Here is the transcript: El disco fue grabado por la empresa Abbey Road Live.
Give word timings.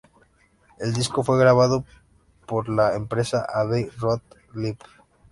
El 0.79 0.95
disco 0.95 1.23
fue 1.23 1.37
grabado 1.37 1.85
por 2.47 2.69
la 2.69 2.95
empresa 2.95 3.45
Abbey 3.47 3.87
Road 3.99 4.21
Live. 4.55 4.79